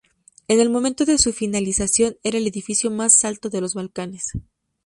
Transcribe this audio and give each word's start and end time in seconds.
En 0.47 0.59
el 0.59 0.71
momento 0.71 1.05
de 1.05 1.19
su 1.19 1.31
finalización 1.31 2.17
era 2.23 2.39
el 2.39 2.47
edificio 2.47 2.89
más 2.89 3.23
alto 3.23 3.49
de 3.51 3.61
los 3.61 3.75
Balcanes. 3.75 4.31